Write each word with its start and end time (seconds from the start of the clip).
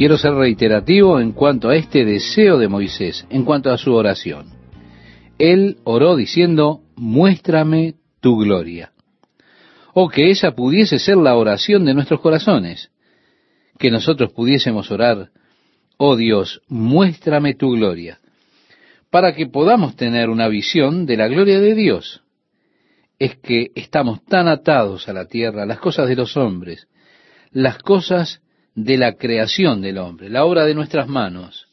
Quiero 0.00 0.16
ser 0.16 0.32
reiterativo 0.32 1.20
en 1.20 1.32
cuanto 1.32 1.68
a 1.68 1.76
este 1.76 2.06
deseo 2.06 2.56
de 2.56 2.68
Moisés, 2.68 3.26
en 3.28 3.44
cuanto 3.44 3.70
a 3.70 3.76
su 3.76 3.92
oración. 3.92 4.46
Él 5.38 5.76
oró 5.84 6.16
diciendo, 6.16 6.80
muéstrame 6.96 7.96
tu 8.22 8.38
gloria. 8.38 8.92
O 9.92 10.08
que 10.08 10.30
esa 10.30 10.52
pudiese 10.52 10.98
ser 10.98 11.18
la 11.18 11.36
oración 11.36 11.84
de 11.84 11.92
nuestros 11.92 12.20
corazones, 12.20 12.90
que 13.78 13.90
nosotros 13.90 14.32
pudiésemos 14.32 14.90
orar, 14.90 15.32
oh 15.98 16.16
Dios, 16.16 16.62
muéstrame 16.66 17.52
tu 17.52 17.72
gloria, 17.72 18.20
para 19.10 19.34
que 19.34 19.48
podamos 19.48 19.96
tener 19.96 20.30
una 20.30 20.48
visión 20.48 21.04
de 21.04 21.18
la 21.18 21.28
gloria 21.28 21.60
de 21.60 21.74
Dios. 21.74 22.22
Es 23.18 23.36
que 23.36 23.70
estamos 23.74 24.24
tan 24.24 24.48
atados 24.48 25.10
a 25.10 25.12
la 25.12 25.26
tierra, 25.26 25.66
las 25.66 25.78
cosas 25.78 26.08
de 26.08 26.16
los 26.16 26.38
hombres, 26.38 26.88
las 27.52 27.76
cosas 27.76 28.40
de 28.74 28.96
la 28.96 29.14
creación 29.14 29.82
del 29.82 29.98
hombre, 29.98 30.28
la 30.28 30.44
obra 30.44 30.64
de 30.64 30.74
nuestras 30.74 31.08
manos. 31.08 31.66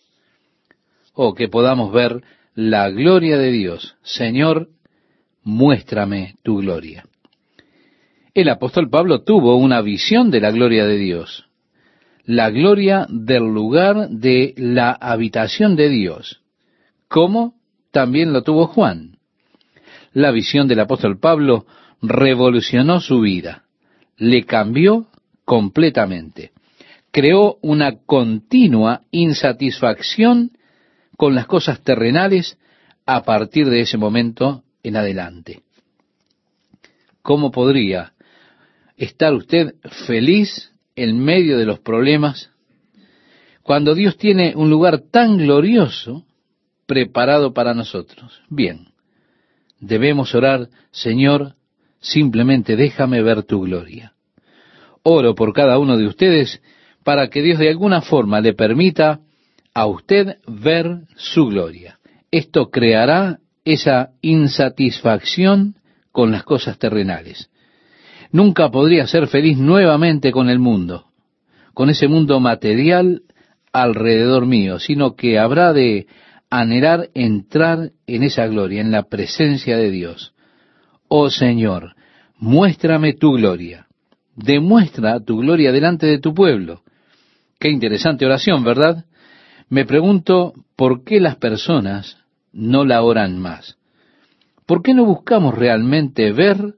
o 1.20 1.34
que 1.34 1.48
podamos 1.48 1.92
ver 1.92 2.22
la 2.54 2.92
gloria 2.92 3.40
de 3.40 3.52
Dios. 3.52 3.96
Señor, 4.04 4.70
muéstrame 5.44 6.36
tu 6.44 6.58
gloria. 6.58 7.06
El 8.36 8.50
apóstol 8.50 8.88
Pablo 8.92 9.24
tuvo 9.24 9.56
una 9.58 9.82
visión 9.82 10.30
de 10.30 10.42
la 10.42 10.52
gloria 10.52 10.86
de 10.86 10.98
Dios, 10.98 11.46
la 12.24 12.52
gloria 12.52 13.08
del 13.10 13.46
lugar 13.46 14.10
de 14.10 14.54
la 14.58 14.92
habitación 14.92 15.76
de 15.76 15.90
Dios, 15.90 16.42
como 17.08 17.56
también 17.90 18.32
lo 18.32 18.44
tuvo 18.44 18.68
Juan. 18.68 19.18
La 20.14 20.30
visión 20.30 20.68
del 20.68 20.82
apóstol 20.82 21.20
Pablo 21.20 21.66
revolucionó 22.02 23.00
su 23.00 23.22
vida, 23.22 23.64
le 24.18 24.44
cambió 24.46 25.08
completamente 25.46 26.52
creó 27.12 27.58
una 27.62 27.98
continua 28.06 29.02
insatisfacción 29.12 30.52
con 31.18 31.36
las 31.36 31.48
cosas 31.48 31.82
terrenales 31.82 32.58
a 33.06 33.24
partir 33.24 33.70
de 33.70 33.82
ese 33.82 33.98
momento 33.98 34.64
en 34.84 34.98
adelante. 34.98 35.64
¿Cómo 37.22 37.52
podría 37.52 38.14
estar 38.96 39.34
usted 39.34 39.76
feliz 40.06 40.72
en 40.96 41.20
medio 41.20 41.58
de 41.58 41.66
los 41.66 41.80
problemas 41.80 42.52
cuando 43.64 43.96
Dios 43.96 44.18
tiene 44.18 44.54
un 44.56 44.70
lugar 44.70 45.00
tan 45.12 45.38
glorioso 45.38 46.26
preparado 46.86 47.54
para 47.54 47.74
nosotros? 47.74 48.42
Bien, 48.50 48.88
debemos 49.80 50.34
orar, 50.36 50.70
Señor, 50.92 51.56
simplemente 52.00 52.76
déjame 52.76 53.22
ver 53.22 53.44
tu 53.44 53.62
gloria. 53.62 54.14
Oro 55.04 55.36
por 55.36 55.54
cada 55.54 55.80
uno 55.80 55.98
de 55.98 56.08
ustedes 56.08 56.62
para 57.08 57.30
que 57.30 57.42
Dios 57.42 57.58
de 57.58 57.70
alguna 57.70 58.02
forma 58.02 58.42
le 58.42 58.52
permita 58.52 59.22
a 59.74 59.86
usted 59.86 60.40
ver 60.46 61.04
su 61.16 61.46
gloria. 61.46 62.00
Esto 62.32 62.70
creará 62.70 63.40
esa 63.64 64.10
insatisfacción 64.22 65.76
con 66.12 66.34
las 66.34 66.44
cosas 66.44 66.78
terrenales. 66.78 67.50
Nunca 68.34 68.70
podría 68.72 69.08
ser 69.08 69.28
feliz 69.28 69.58
nuevamente 69.58 70.34
con 70.34 70.50
el 70.50 70.60
mundo, 70.60 71.06
con 71.74 71.90
ese 71.90 72.10
mundo 72.10 72.42
material 72.42 73.22
alrededor 73.72 74.46
mío, 74.46 74.78
sino 74.78 75.16
que 75.16 75.40
habrá 75.40 75.72
de 75.72 76.08
anhelar 76.50 77.08
entrar 77.14 77.92
en 78.06 78.24
esa 78.24 78.48
gloria, 78.48 78.82
en 78.82 78.92
la 78.92 79.04
presencia 79.04 79.78
de 79.78 79.92
Dios. 79.92 80.34
Oh 81.08 81.30
Señor, 81.30 81.96
muéstrame 82.38 83.14
tu 83.14 83.32
gloria. 83.32 83.88
Demuestra 84.36 85.22
tu 85.22 85.38
gloria 85.38 85.72
delante 85.72 86.06
de 86.06 86.20
tu 86.20 86.34
pueblo. 86.34 86.82
Qué 87.60 87.70
interesante 87.70 88.26
oración, 88.26 88.64
¿verdad? 88.64 89.06
Me 89.70 89.86
pregunto 89.86 90.54
por 90.76 91.04
qué 91.04 91.20
las 91.20 91.38
personas 91.38 92.18
no 92.52 92.86
la 92.86 93.02
oran 93.02 93.40
más. 93.40 93.78
¿Por 94.66 94.84
qué 94.84 94.94
no 94.94 95.06
buscamos 95.06 95.56
realmente 95.56 96.32
ver 96.32 96.76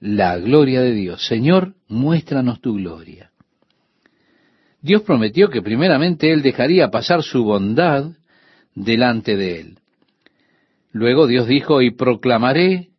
la 0.00 0.36
gloria 0.38 0.80
de 0.80 0.92
Dios? 0.92 1.26
Señor, 1.26 1.74
muéstranos 1.88 2.60
tu 2.60 2.74
gloria. 2.74 3.30
Dios 4.80 5.02
prometió 5.02 5.48
que 5.48 5.62
primeramente 5.62 6.32
Él 6.32 6.42
dejaría 6.42 6.90
pasar 6.90 7.22
su 7.22 7.44
bondad 7.44 8.12
delante 8.74 9.36
de 9.36 9.60
Él. 9.60 9.78
Luego 10.92 11.26
Dios 11.26 11.46
dijo, 11.46 11.82
y 11.82 11.90
proclamaré 11.90 12.90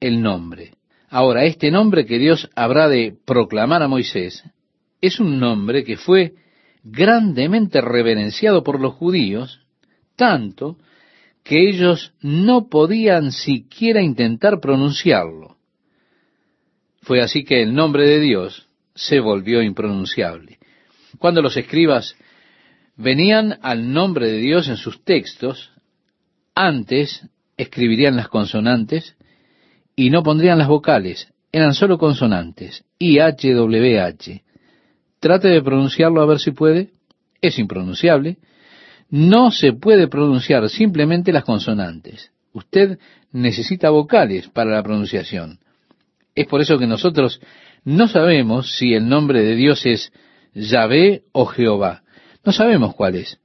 el 0.00 0.22
nombre. 0.22 0.72
Ahora, 1.08 1.44
este 1.44 1.70
nombre 1.70 2.04
que 2.04 2.18
Dios 2.18 2.50
habrá 2.54 2.88
de 2.88 3.16
proclamar 3.24 3.82
a 3.82 3.88
Moisés 3.88 4.44
es 5.00 5.18
un 5.20 5.38
nombre 5.38 5.84
que 5.84 5.96
fue 5.96 6.34
grandemente 6.84 7.80
reverenciado 7.80 8.62
por 8.62 8.80
los 8.80 8.94
judíos, 8.94 9.60
tanto 10.16 10.76
que 11.42 11.68
ellos 11.68 12.12
no 12.20 12.68
podían 12.68 13.32
siquiera 13.32 14.02
intentar 14.02 14.60
pronunciarlo. 14.60 15.56
Fue 17.02 17.22
así 17.22 17.44
que 17.44 17.62
el 17.62 17.74
nombre 17.74 18.06
de 18.06 18.20
Dios 18.20 18.68
se 18.94 19.20
volvió 19.20 19.62
impronunciable. 19.62 20.58
Cuando 21.18 21.40
los 21.40 21.56
escribas 21.56 22.16
venían 22.96 23.58
al 23.62 23.92
nombre 23.92 24.26
de 24.26 24.38
Dios 24.38 24.68
en 24.68 24.76
sus 24.76 25.02
textos, 25.04 25.72
antes 26.54 27.26
escribirían 27.56 28.16
las 28.16 28.28
consonantes 28.28 29.16
y 29.96 30.10
no 30.10 30.22
pondrían 30.22 30.58
las 30.58 30.68
vocales, 30.68 31.32
eran 31.50 31.74
solo 31.74 31.96
consonantes, 31.98 32.84
I, 32.98 33.20
H, 33.20 33.52
W, 33.52 34.00
H. 34.00 34.42
Trate 35.20 35.48
de 35.48 35.62
pronunciarlo 35.62 36.22
a 36.22 36.26
ver 36.26 36.38
si 36.38 36.52
puede. 36.52 36.90
Es 37.40 37.58
impronunciable. 37.58 38.38
No 39.10 39.50
se 39.50 39.72
puede 39.72 40.08
pronunciar 40.08 40.68
simplemente 40.68 41.32
las 41.32 41.44
consonantes. 41.44 42.30
Usted 42.52 42.98
necesita 43.32 43.90
vocales 43.90 44.48
para 44.48 44.70
la 44.72 44.82
pronunciación. 44.82 45.58
Es 46.34 46.46
por 46.46 46.60
eso 46.60 46.78
que 46.78 46.86
nosotros 46.86 47.40
no 47.84 48.08
sabemos 48.08 48.76
si 48.76 48.94
el 48.94 49.08
nombre 49.08 49.42
de 49.42 49.54
Dios 49.54 49.86
es 49.86 50.12
Yahvé 50.54 51.22
o 51.32 51.46
Jehová. 51.46 52.02
No 52.44 52.52
sabemos 52.52 52.94
cuál 52.94 53.16
es. 53.16 53.38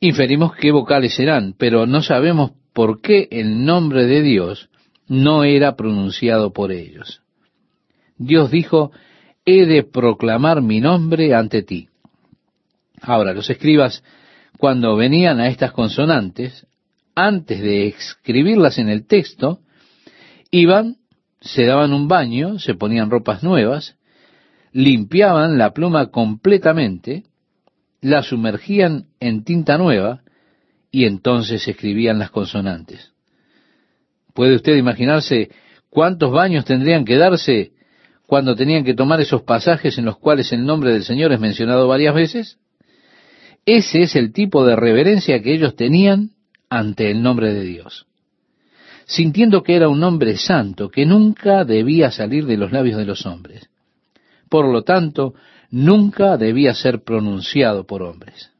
Inferimos 0.00 0.54
qué 0.56 0.70
vocales 0.70 1.14
serán, 1.14 1.54
pero 1.56 1.86
no 1.86 2.02
sabemos 2.02 2.52
por 2.72 3.00
qué 3.00 3.28
el 3.30 3.64
nombre 3.64 4.06
de 4.06 4.22
Dios 4.22 4.68
no 5.08 5.44
era 5.44 5.76
pronunciado 5.76 6.52
por 6.52 6.72
ellos. 6.72 7.22
Dios 8.18 8.50
dijo, 8.50 8.92
he 9.44 9.66
de 9.66 9.82
proclamar 9.82 10.62
mi 10.62 10.80
nombre 10.80 11.34
ante 11.34 11.62
ti. 11.62 11.88
Ahora, 13.00 13.34
los 13.34 13.50
escribas, 13.50 14.02
cuando 14.58 14.96
venían 14.96 15.40
a 15.40 15.48
estas 15.48 15.72
consonantes, 15.72 16.66
antes 17.14 17.60
de 17.60 17.88
escribirlas 17.88 18.78
en 18.78 18.88
el 18.88 19.06
texto, 19.06 19.60
iban, 20.50 20.96
se 21.40 21.64
daban 21.64 21.92
un 21.92 22.08
baño, 22.08 22.58
se 22.58 22.74
ponían 22.74 23.10
ropas 23.10 23.42
nuevas, 23.42 23.96
limpiaban 24.72 25.58
la 25.58 25.72
pluma 25.72 26.06
completamente, 26.06 27.24
la 28.00 28.22
sumergían 28.22 29.06
en 29.20 29.44
tinta 29.44 29.78
nueva 29.78 30.22
y 30.90 31.04
entonces 31.04 31.66
escribían 31.68 32.18
las 32.18 32.30
consonantes. 32.30 33.12
¿Puede 34.32 34.56
usted 34.56 34.76
imaginarse 34.76 35.50
cuántos 35.90 36.32
baños 36.32 36.64
tendrían 36.64 37.04
que 37.04 37.16
darse 37.16 37.73
cuando 38.34 38.56
tenían 38.56 38.82
que 38.82 38.94
tomar 38.94 39.20
esos 39.20 39.42
pasajes 39.42 39.96
en 39.96 40.04
los 40.04 40.18
cuales 40.18 40.52
el 40.52 40.66
nombre 40.66 40.92
del 40.92 41.04
Señor 41.04 41.32
es 41.32 41.38
mencionado 41.38 41.86
varias 41.86 42.16
veces? 42.16 42.58
Ese 43.64 44.02
es 44.02 44.16
el 44.16 44.32
tipo 44.32 44.66
de 44.66 44.74
reverencia 44.74 45.40
que 45.40 45.54
ellos 45.54 45.76
tenían 45.76 46.30
ante 46.68 47.12
el 47.12 47.22
nombre 47.22 47.54
de 47.54 47.62
Dios, 47.62 48.08
sintiendo 49.06 49.62
que 49.62 49.76
era 49.76 49.88
un 49.88 50.00
nombre 50.00 50.36
santo 50.36 50.88
que 50.88 51.06
nunca 51.06 51.64
debía 51.64 52.10
salir 52.10 52.44
de 52.46 52.56
los 52.56 52.72
labios 52.72 52.96
de 52.96 53.04
los 53.04 53.24
hombres. 53.24 53.70
Por 54.48 54.66
lo 54.66 54.82
tanto, 54.82 55.34
nunca 55.70 56.36
debía 56.36 56.74
ser 56.74 57.04
pronunciado 57.04 57.86
por 57.86 58.02
hombres. 58.02 58.50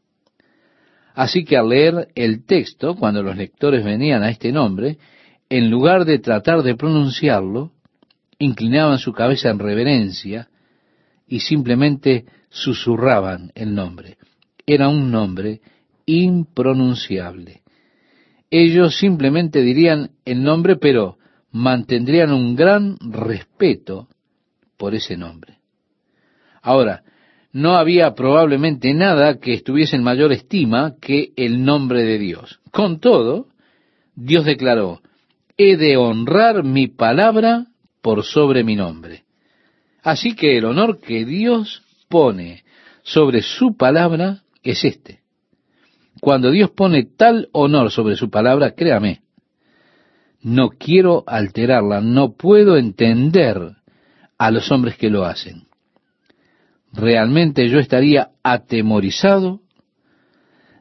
Así 1.17 1.45
que 1.45 1.57
al 1.57 1.71
leer 1.71 2.11
el 2.15 2.47
texto, 2.47 2.95
cuando 2.95 3.25
los 3.25 3.37
lectores 3.37 3.85
venían 3.85 4.23
a 4.23 4.31
este 4.31 4.53
nombre, 4.53 4.99
en 5.49 5.69
lugar 5.69 6.05
de 6.05 6.21
tratar 6.21 6.63
de 6.63 6.77
pronunciarlo, 6.77 7.73
inclinaban 8.45 8.99
su 8.99 9.13
cabeza 9.13 9.51
en 9.51 9.59
reverencia 9.59 10.49
y 11.27 11.41
simplemente 11.41 12.25
susurraban 12.49 13.51
el 13.55 13.75
nombre. 13.75 14.19
Era 14.67 14.89
un 14.89 15.11
nombre 15.11 15.61
impronunciable. 16.07 17.63
Ellos 18.51 18.97
simplemente 18.97 19.63
dirían 19.63 20.11
el 20.25 20.43
nombre, 20.43 20.77
pero 20.77 21.19
mantendrían 21.51 22.33
un 22.33 22.55
gran 22.55 22.97
respeto 23.01 24.09
por 24.77 24.95
ese 24.95 25.17
nombre. 25.17 25.59
Ahora, 26.63 27.03
no 27.53 27.77
había 27.77 28.15
probablemente 28.15 28.93
nada 28.95 29.39
que 29.39 29.55
estuviese 29.55 29.97
en 29.97 30.03
mayor 30.03 30.33
estima 30.33 30.95
que 31.01 31.33
el 31.37 31.65
nombre 31.65 32.03
de 32.03 32.19
Dios. 32.19 32.61
Con 32.71 33.01
todo, 33.01 33.49
Dios 34.17 34.45
declaró, 34.45 35.01
he 35.57 35.77
de 35.77 35.97
honrar 35.97 36.65
mi 36.65 36.89
palabra 36.89 37.67
por 38.05 38.23
sobre 38.23 38.65
mi 38.65 38.77
nombre. 38.77 39.25
Así 40.03 40.37
que 40.37 40.59
el 40.59 40.67
honor 40.67 41.01
que 41.01 41.25
Dios 41.25 41.83
pone 42.11 42.63
sobre 43.03 43.41
su 43.41 43.79
palabra 43.79 44.43
es 44.63 44.85
este. 44.85 45.23
Cuando 46.21 46.51
Dios 46.51 46.71
pone 46.71 47.05
tal 47.05 47.49
honor 47.53 47.91
sobre 47.91 48.17
su 48.17 48.29
palabra, 48.29 48.73
créame, 48.73 49.23
no 50.43 50.69
quiero 50.69 51.25
alterarla, 51.27 52.03
no 52.03 52.35
puedo 52.35 52.77
entender 52.77 53.77
a 54.37 54.51
los 54.51 54.71
hombres 54.71 54.99
que 54.99 55.09
lo 55.09 55.25
hacen. 55.25 55.67
Realmente 56.93 57.71
yo 57.71 57.79
estaría 57.79 58.33
atemorizado 58.43 59.63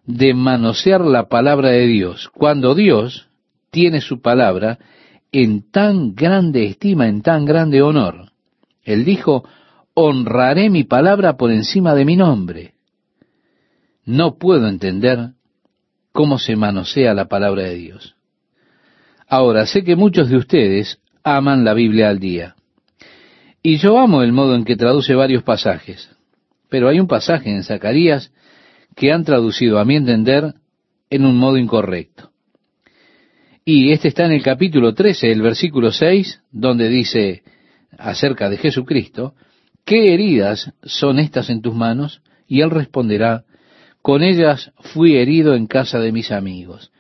de 0.06 0.34
manosear 0.34 1.00
la 1.00 1.30
palabra 1.30 1.70
de 1.70 1.88
Dios, 1.88 2.30
cuando 2.34 2.76
Dios 2.76 3.30
tiene 3.72 4.02
su 4.02 4.22
palabra 4.22 4.78
en 5.34 5.70
tan 5.72 6.14
grande 6.14 6.66
estima, 6.68 7.08
en 7.08 7.24
tan 7.24 7.44
grande 7.44 7.82
honor. 7.82 8.32
Él 8.84 9.04
dijo, 9.04 9.44
honraré 9.96 10.70
mi 10.70 10.84
palabra 10.84 11.38
por 11.38 11.52
encima 11.52 11.96
de 11.96 12.06
mi 12.06 12.16
nombre. 12.16 12.76
No 14.06 14.38
puedo 14.38 14.68
entender 14.68 15.32
cómo 16.12 16.38
se 16.38 16.56
manosea 16.56 17.16
la 17.16 17.28
palabra 17.28 17.64
de 17.64 17.76
Dios. 17.76 18.16
Ahora, 19.28 19.66
sé 19.66 19.84
que 19.84 19.96
muchos 19.96 20.30
de 20.30 20.38
ustedes 20.38 21.00
aman 21.24 21.66
la 21.66 21.74
Biblia 21.74 22.10
al 22.10 22.20
día. 22.20 22.56
Y 23.64 23.78
yo 23.78 23.98
amo 23.98 24.22
el 24.22 24.34
modo 24.34 24.56
en 24.56 24.66
que 24.66 24.76
traduce 24.76 25.16
varios 25.16 25.42
pasajes. 25.42 26.12
Pero 26.70 26.90
hay 26.90 27.00
un 27.00 27.08
pasaje 27.08 27.50
en 27.50 27.64
Zacarías 27.64 28.32
que 28.96 29.12
han 29.12 29.24
traducido, 29.24 29.80
a 29.80 29.86
mi 29.86 29.96
entender, 29.96 30.54
en 31.10 31.26
un 31.26 31.38
modo 31.38 31.58
incorrecto. 31.58 32.33
Y 33.66 33.94
este 33.94 34.10
está 34.10 34.26
en 34.26 34.34
el 34.34 34.44
capítulo 34.44 34.94
13, 34.94 35.32
el 35.32 35.42
versículo 35.42 35.94
6, 35.94 36.42
donde 36.52 36.90
dice 36.90 37.44
acerca 37.98 38.50
de 38.50 38.58
Jesucristo, 38.58 39.36
¿qué 39.86 40.14
heridas 40.14 40.74
son 40.84 41.18
estas 41.18 41.50
en 41.50 41.62
tus 41.62 41.74
manos? 41.74 42.22
Y 42.46 42.60
él 42.60 42.72
responderá, 42.72 43.46
con 44.02 44.22
ellas 44.22 44.74
fui 44.80 45.16
herido 45.16 45.56
en 45.56 45.68
casa 45.68 46.00
de 46.00 46.12
mis 46.12 46.32
amigos. 46.32 46.92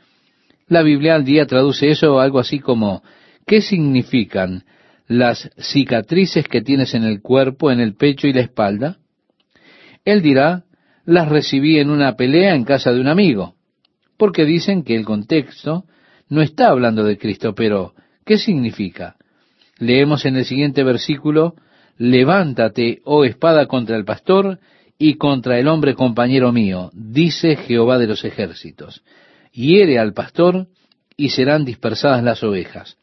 La 0.67 0.83
Biblia 0.83 1.15
al 1.15 1.25
día 1.25 1.45
traduce 1.47 1.89
eso 1.89 2.21
algo 2.21 2.39
así 2.39 2.59
como, 2.59 3.03
¿qué 3.45 3.59
significan 3.59 4.63
las 5.05 5.51
cicatrices 5.57 6.47
que 6.47 6.61
tienes 6.61 6.93
en 6.93 7.03
el 7.03 7.21
cuerpo, 7.21 7.71
en 7.71 7.81
el 7.81 7.95
pecho 7.95 8.25
y 8.27 8.31
la 8.31 8.39
espalda? 8.39 8.99
Él 10.05 10.21
dirá, 10.21 10.63
las 11.03 11.27
recibí 11.27 11.77
en 11.77 11.89
una 11.89 12.15
pelea 12.15 12.55
en 12.55 12.63
casa 12.63 12.93
de 12.93 13.01
un 13.01 13.09
amigo, 13.09 13.55
porque 14.15 14.45
dicen 14.45 14.83
que 14.83 14.95
el 14.95 15.03
contexto 15.03 15.83
no 16.33 16.41
está 16.41 16.69
hablando 16.69 17.03
de 17.03 17.17
Cristo, 17.17 17.53
pero 17.55 17.93
¿qué 18.25 18.37
significa? 18.37 19.15
Leemos 19.79 20.25
en 20.25 20.37
el 20.37 20.45
siguiente 20.45 20.83
versículo, 20.83 21.55
levántate, 21.97 23.01
oh 23.05 23.23
espada, 23.23 23.67
contra 23.67 23.95
el 23.95 24.05
pastor 24.05 24.59
y 24.97 25.15
contra 25.15 25.59
el 25.59 25.67
hombre 25.67 25.93
compañero 25.95 26.51
mío, 26.51 26.91
dice 26.93 27.55
Jehová 27.55 27.97
de 27.97 28.07
los 28.07 28.23
ejércitos 28.23 29.03
hiere 29.53 29.99
al 29.99 30.13
pastor 30.13 30.67
y 31.15 31.29
serán 31.29 31.63
dispersadas 31.63 32.23
las 32.23 32.43
ovejas. 32.43 32.97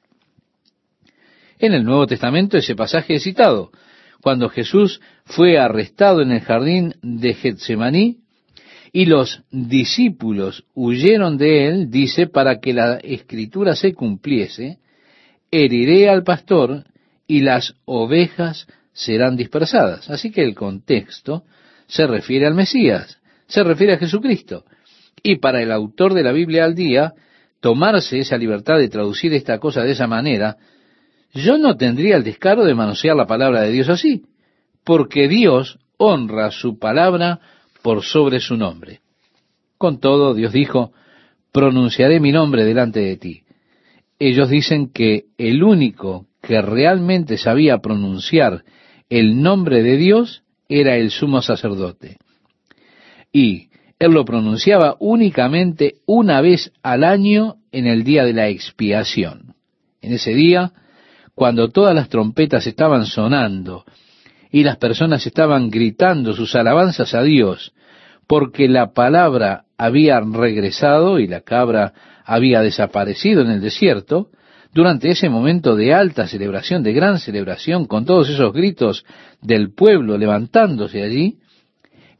En 1.58 1.72
el 1.72 1.84
Nuevo 1.84 2.06
Testamento 2.06 2.58
ese 2.58 2.74
pasaje 2.74 3.14
es 3.14 3.22
citado. 3.22 3.70
Cuando 4.20 4.50
Jesús 4.50 5.00
fue 5.24 5.58
arrestado 5.58 6.20
en 6.20 6.32
el 6.32 6.40
jardín 6.40 6.94
de 7.02 7.34
Getsemaní 7.34 8.18
y 8.92 9.06
los 9.06 9.42
discípulos 9.50 10.64
huyeron 10.74 11.36
de 11.36 11.68
él, 11.68 11.90
dice, 11.90 12.26
para 12.26 12.60
que 12.60 12.72
la 12.72 12.96
escritura 12.96 13.76
se 13.76 13.94
cumpliese, 13.94 14.78
heriré 15.50 16.08
al 16.08 16.24
pastor 16.24 16.84
y 17.26 17.40
las 17.40 17.74
ovejas 17.84 18.66
serán 18.92 19.36
dispersadas. 19.36 20.10
Así 20.10 20.30
que 20.30 20.42
el 20.42 20.54
contexto 20.54 21.44
se 21.86 22.06
refiere 22.06 22.46
al 22.46 22.54
Mesías, 22.54 23.20
se 23.46 23.62
refiere 23.62 23.94
a 23.94 23.98
Jesucristo. 23.98 24.64
Y 25.22 25.36
para 25.36 25.62
el 25.62 25.70
autor 25.70 26.14
de 26.14 26.22
la 26.22 26.32
Biblia 26.32 26.64
al 26.64 26.74
día, 26.74 27.14
tomarse 27.60 28.18
esa 28.18 28.38
libertad 28.38 28.78
de 28.78 28.88
traducir 28.88 29.32
esta 29.34 29.58
cosa 29.58 29.82
de 29.82 29.92
esa 29.92 30.06
manera, 30.06 30.56
yo 31.32 31.58
no 31.58 31.76
tendría 31.76 32.16
el 32.16 32.24
descaro 32.24 32.64
de 32.64 32.74
manosear 32.74 33.14
la 33.14 33.26
palabra 33.26 33.62
de 33.62 33.70
Dios 33.70 33.88
así, 33.88 34.24
porque 34.82 35.28
Dios 35.28 35.78
honra 35.96 36.50
su 36.50 36.78
palabra 36.78 37.40
por 37.82 38.02
sobre 38.02 38.40
su 38.40 38.56
nombre. 38.56 39.00
Con 39.78 40.00
todo, 40.00 40.34
Dios 40.34 40.52
dijo, 40.52 40.92
pronunciaré 41.52 42.20
mi 42.20 42.32
nombre 42.32 42.64
delante 42.64 43.00
de 43.00 43.16
ti. 43.16 43.42
Ellos 44.18 44.50
dicen 44.50 44.90
que 44.90 45.24
el 45.38 45.62
único 45.62 46.26
que 46.42 46.60
realmente 46.60 47.38
sabía 47.38 47.78
pronunciar 47.78 48.64
el 49.08 49.42
nombre 49.42 49.82
de 49.82 49.96
Dios 49.96 50.42
era 50.68 50.96
el 50.96 51.10
sumo 51.10 51.42
sacerdote. 51.42 52.18
Y 53.32 53.68
él 53.98 54.12
lo 54.12 54.24
pronunciaba 54.24 54.96
únicamente 54.98 55.96
una 56.06 56.40
vez 56.40 56.72
al 56.82 57.04
año 57.04 57.56
en 57.72 57.86
el 57.86 58.04
día 58.04 58.24
de 58.24 58.32
la 58.32 58.48
expiación. 58.48 59.54
En 60.00 60.12
ese 60.12 60.32
día, 60.34 60.72
cuando 61.34 61.68
todas 61.68 61.94
las 61.94 62.08
trompetas 62.08 62.66
estaban 62.66 63.06
sonando 63.06 63.84
y 64.50 64.64
las 64.64 64.76
personas 64.76 65.26
estaban 65.26 65.70
gritando 65.70 66.32
sus 66.32 66.54
alabanzas 66.54 67.14
a 67.14 67.22
Dios, 67.22 67.72
porque 68.26 68.68
la 68.68 68.92
palabra 68.92 69.64
había 69.76 70.20
regresado 70.20 71.18
y 71.18 71.26
la 71.26 71.40
cabra 71.40 71.92
había 72.24 72.60
desaparecido 72.60 73.42
en 73.42 73.50
el 73.50 73.60
desierto, 73.60 74.28
durante 74.72 75.10
ese 75.10 75.28
momento 75.28 75.74
de 75.74 75.92
alta 75.92 76.28
celebración, 76.28 76.82
de 76.82 76.92
gran 76.92 77.18
celebración, 77.18 77.86
con 77.86 78.04
todos 78.04 78.28
esos 78.28 78.52
gritos 78.52 79.04
del 79.40 79.72
pueblo 79.72 80.16
levantándose 80.16 81.02
allí, 81.02 81.38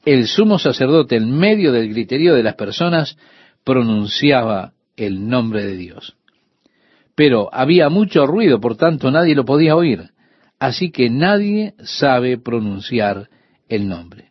el 0.05 0.27
sumo 0.27 0.59
sacerdote 0.59 1.17
en 1.17 1.31
medio 1.31 1.73
del 1.73 1.91
griterío 1.91 2.35
de 2.35 2.43
las 2.43 2.55
personas 2.55 3.17
pronunciaba 3.65 4.73
el 4.97 5.29
nombre 5.29 5.65
de 5.65 5.77
Dios. 5.77 6.17
Pero 7.15 7.51
había 7.53 7.89
mucho 7.89 8.27
ruido, 8.27 8.61
por 8.61 8.77
tanto 8.77 9.11
nadie 9.11 9.35
lo 9.35 9.45
podía 9.45 9.77
oír. 9.77 10.10
Así 10.61 10.91
que 10.91 11.09
nadie 11.09 11.75
sabe 11.83 12.39
pronunciar 12.39 13.31
el 13.69 13.89
nombre. 13.89 14.31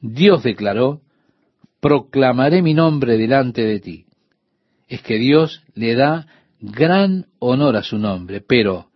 Dios 0.00 0.42
declaró, 0.42 1.00
proclamaré 1.80 2.60
mi 2.60 2.74
nombre 2.74 3.16
delante 3.16 3.62
de 3.62 3.78
ti. 3.78 4.06
Es 4.88 5.00
que 5.00 5.18
Dios 5.18 5.62
le 5.74 5.94
da 5.94 6.26
gran 6.60 7.26
honor 7.38 7.76
a 7.76 7.84
su 7.84 7.98
nombre, 7.98 8.40
pero 8.40 8.88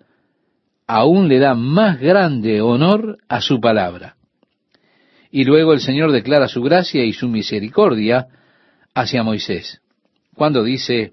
aún 0.89 1.29
le 1.29 1.39
da 1.39 1.55
más 1.55 2.01
grande 2.01 2.61
honor 2.61 3.19
a 3.29 3.41
su 3.41 3.61
palabra. 3.61 4.17
Y 5.31 5.45
luego 5.45 5.73
el 5.73 5.81
Señor 5.81 6.11
declara 6.11 6.49
su 6.49 6.61
gracia 6.61 7.05
y 7.05 7.13
su 7.13 7.29
misericordia 7.29 8.27
hacia 8.95 9.23
Moisés, 9.23 9.81
cuando 10.35 10.65
dice, 10.65 11.13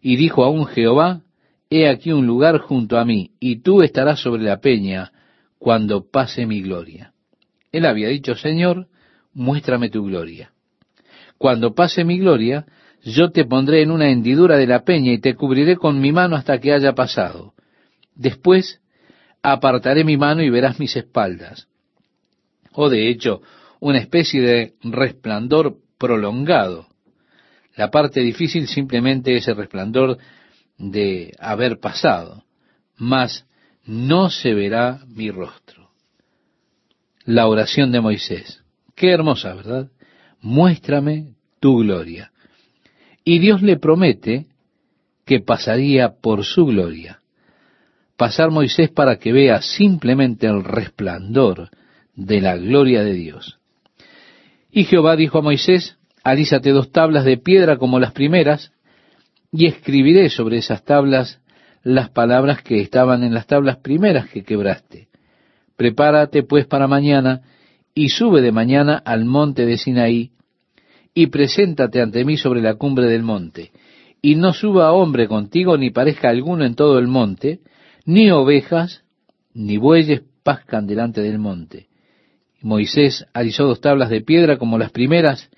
y 0.00 0.16
dijo 0.16 0.44
aún 0.44 0.66
Jehová, 0.66 1.22
he 1.70 1.88
aquí 1.88 2.12
un 2.12 2.26
lugar 2.26 2.58
junto 2.58 2.98
a 2.98 3.04
mí, 3.04 3.30
y 3.40 3.62
tú 3.62 3.82
estarás 3.82 4.20
sobre 4.20 4.42
la 4.42 4.60
peña 4.60 5.12
cuando 5.58 6.10
pase 6.10 6.44
mi 6.46 6.60
gloria. 6.60 7.12
Él 7.72 7.86
había 7.86 8.08
dicho, 8.08 8.34
Señor, 8.34 8.88
muéstrame 9.32 9.88
tu 9.88 10.04
gloria. 10.04 10.52
Cuando 11.38 11.74
pase 11.74 12.04
mi 12.04 12.18
gloria, 12.18 12.66
yo 13.02 13.30
te 13.30 13.44
pondré 13.44 13.82
en 13.82 13.90
una 13.90 14.10
hendidura 14.10 14.56
de 14.58 14.66
la 14.66 14.84
peña 14.84 15.12
y 15.12 15.20
te 15.20 15.34
cubriré 15.34 15.76
con 15.76 16.00
mi 16.00 16.12
mano 16.12 16.36
hasta 16.36 16.58
que 16.58 16.72
haya 16.72 16.92
pasado. 16.92 17.54
Después 18.14 18.80
apartaré 19.42 20.04
mi 20.04 20.18
mano 20.18 20.42
y 20.42 20.50
verás 20.50 20.78
mis 20.78 20.96
espaldas 20.96 21.70
o 22.72 22.88
de 22.88 23.08
hecho 23.08 23.42
una 23.80 23.98
especie 23.98 24.40
de 24.40 24.74
resplandor 24.82 25.76
prolongado. 25.98 26.86
La 27.76 27.90
parte 27.90 28.20
difícil 28.20 28.68
simplemente 28.68 29.36
es 29.36 29.48
el 29.48 29.56
resplandor 29.56 30.18
de 30.80 31.34
haber 31.38 31.78
pasado, 31.78 32.42
mas 32.96 33.46
no 33.84 34.30
se 34.30 34.54
verá 34.54 35.00
mi 35.06 35.30
rostro. 35.30 35.90
La 37.24 37.46
oración 37.46 37.92
de 37.92 38.00
Moisés. 38.00 38.62
Qué 38.96 39.10
hermosa, 39.10 39.54
¿verdad? 39.54 39.90
Muéstrame 40.40 41.34
tu 41.60 41.78
gloria. 41.78 42.32
Y 43.24 43.38
Dios 43.38 43.62
le 43.62 43.76
promete 43.78 44.46
que 45.26 45.40
pasaría 45.40 46.14
por 46.20 46.44
su 46.44 46.66
gloria. 46.66 47.20
Pasar 48.16 48.50
Moisés 48.50 48.90
para 48.90 49.16
que 49.16 49.32
vea 49.32 49.60
simplemente 49.62 50.46
el 50.46 50.64
resplandor 50.64 51.70
de 52.14 52.40
la 52.40 52.56
gloria 52.56 53.02
de 53.02 53.12
Dios. 53.12 53.58
Y 54.72 54.84
Jehová 54.84 55.16
dijo 55.16 55.38
a 55.38 55.42
Moisés, 55.42 55.98
alízate 56.24 56.70
dos 56.70 56.90
tablas 56.90 57.24
de 57.24 57.36
piedra 57.36 57.76
como 57.76 57.98
las 57.98 58.12
primeras, 58.12 58.72
y 59.52 59.66
escribiré 59.66 60.28
sobre 60.30 60.58
esas 60.58 60.84
tablas 60.84 61.40
las 61.82 62.10
palabras 62.10 62.62
que 62.62 62.80
estaban 62.80 63.22
en 63.24 63.34
las 63.34 63.46
tablas 63.46 63.78
primeras 63.78 64.28
que 64.28 64.44
quebraste. 64.44 65.08
Prepárate 65.76 66.42
pues 66.42 66.66
para 66.66 66.86
mañana, 66.86 67.42
y 67.94 68.10
sube 68.10 68.40
de 68.42 68.52
mañana 68.52 68.96
al 68.96 69.24
monte 69.24 69.66
de 69.66 69.78
Sinaí, 69.78 70.30
y 71.14 71.26
preséntate 71.26 72.00
ante 72.00 72.24
mí 72.24 72.36
sobre 72.36 72.60
la 72.60 72.74
cumbre 72.74 73.06
del 73.06 73.22
monte, 73.22 73.72
y 74.22 74.36
no 74.36 74.52
suba 74.52 74.92
hombre 74.92 75.26
contigo, 75.26 75.76
ni 75.76 75.90
parezca 75.90 76.28
alguno 76.28 76.64
en 76.64 76.74
todo 76.74 76.98
el 76.98 77.08
monte, 77.08 77.60
ni 78.04 78.30
ovejas, 78.30 79.02
ni 79.54 79.78
bueyes 79.78 80.22
pascan 80.42 80.86
delante 80.86 81.20
del 81.22 81.38
monte 81.38 81.90
Moisés 82.62 83.26
alisó 83.32 83.64
dos 83.66 83.80
tablas 83.80 84.10
de 84.10 84.20
piedra 84.20 84.58
como 84.58 84.78
las 84.78 84.90
primeras, 84.90 85.50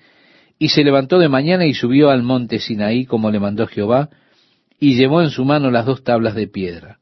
y 0.59 0.69
se 0.69 0.83
levantó 0.83 1.19
de 1.19 1.29
mañana 1.29 1.65
y 1.65 1.73
subió 1.73 2.09
al 2.09 2.23
monte 2.23 2.59
Sinaí 2.59 3.05
como 3.05 3.31
le 3.31 3.39
mandó 3.39 3.67
Jehová, 3.67 4.09
y 4.79 4.95
llevó 4.95 5.21
en 5.21 5.29
su 5.29 5.45
mano 5.45 5.71
las 5.71 5.85
dos 5.85 6.03
tablas 6.03 6.35
de 6.35 6.47
piedra. 6.47 6.99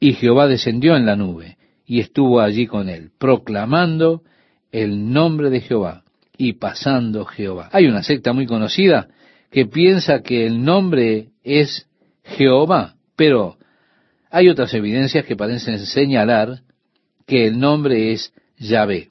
Y 0.00 0.14
Jehová 0.14 0.46
descendió 0.46 0.96
en 0.96 1.06
la 1.06 1.16
nube, 1.16 1.56
y 1.86 2.00
estuvo 2.00 2.40
allí 2.40 2.66
con 2.66 2.88
él, 2.88 3.10
proclamando 3.18 4.22
el 4.72 5.12
nombre 5.12 5.50
de 5.50 5.60
Jehová, 5.60 6.04
y 6.36 6.54
pasando 6.54 7.24
Jehová. 7.24 7.68
Hay 7.72 7.86
una 7.86 8.02
secta 8.02 8.32
muy 8.32 8.46
conocida 8.46 9.08
que 9.50 9.66
piensa 9.66 10.22
que 10.22 10.46
el 10.46 10.62
nombre 10.62 11.28
es 11.42 11.88
Jehová, 12.22 12.94
pero 13.16 13.56
hay 14.30 14.48
otras 14.48 14.72
evidencias 14.74 15.24
que 15.24 15.36
parecen 15.36 15.78
señalar 15.78 16.60
que 17.26 17.46
el 17.46 17.58
nombre 17.58 18.12
es 18.12 18.32
Yahvé. 18.58 19.08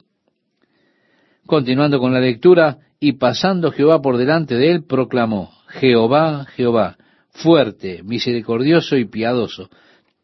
Continuando 1.46 1.98
con 1.98 2.12
la 2.12 2.20
lectura, 2.20 2.78
y 3.00 3.12
pasando 3.12 3.70
Jehová 3.70 4.02
por 4.02 4.16
delante 4.16 4.56
de 4.56 4.72
él, 4.72 4.84
proclamó, 4.84 5.52
Jehová, 5.68 6.46
Jehová, 6.56 6.96
fuerte, 7.30 8.02
misericordioso 8.02 8.96
y 8.96 9.04
piadoso, 9.04 9.70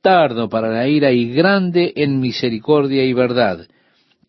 tardo 0.00 0.48
para 0.48 0.68
la 0.68 0.88
ira 0.88 1.12
y 1.12 1.32
grande 1.32 1.92
en 1.96 2.20
misericordia 2.20 3.04
y 3.04 3.12
verdad, 3.12 3.66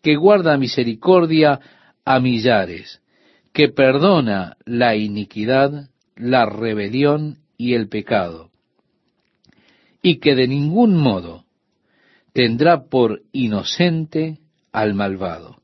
que 0.02 0.16
guarda 0.16 0.56
misericordia 0.56 1.60
a 2.04 2.20
millares, 2.20 3.00
que 3.52 3.68
perdona 3.68 4.56
la 4.64 4.94
iniquidad, 4.94 5.90
la 6.14 6.46
rebelión 6.46 7.38
y 7.58 7.74
el 7.74 7.88
pecado, 7.88 8.50
y 10.02 10.18
que 10.18 10.36
de 10.36 10.46
ningún 10.46 10.96
modo 10.96 11.44
tendrá 12.32 12.84
por 12.84 13.22
inocente 13.32 14.38
al 14.70 14.94
malvado, 14.94 15.56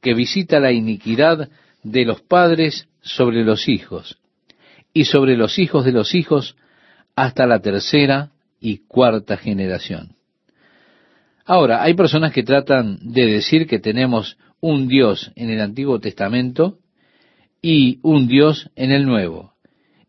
que 0.00 0.14
visita 0.14 0.58
la 0.58 0.72
iniquidad 0.72 1.50
de 1.82 2.04
los 2.04 2.20
padres 2.22 2.88
sobre 3.00 3.44
los 3.44 3.68
hijos, 3.68 4.18
y 4.94 5.04
sobre 5.04 5.36
los 5.36 5.58
hijos 5.58 5.84
de 5.84 5.92
los 5.92 6.14
hijos 6.14 6.56
hasta 7.16 7.46
la 7.46 7.60
tercera 7.60 8.30
y 8.60 8.78
cuarta 8.86 9.36
generación. 9.36 10.16
Ahora, 11.44 11.82
hay 11.82 11.94
personas 11.94 12.32
que 12.32 12.44
tratan 12.44 12.98
de 13.02 13.26
decir 13.26 13.66
que 13.66 13.80
tenemos 13.80 14.36
un 14.60 14.86
Dios 14.86 15.32
en 15.34 15.50
el 15.50 15.60
Antiguo 15.60 15.98
Testamento 15.98 16.78
y 17.60 17.98
un 18.02 18.28
Dios 18.28 18.70
en 18.76 18.92
el 18.92 19.04
Nuevo. 19.04 19.52